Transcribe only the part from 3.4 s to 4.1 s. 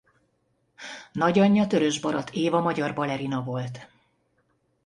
volt.